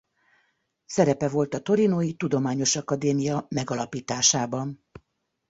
[0.85, 4.85] Szerepe volt a Torinói Tudományos Akadémia megalapításában.